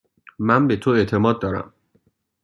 من 0.39 0.67
به 0.67 0.75
تو 0.75 0.89
اعتماد 0.91 1.41
دارم. 1.41 1.73